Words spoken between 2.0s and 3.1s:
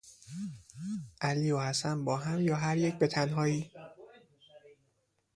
با هم یا هر یک به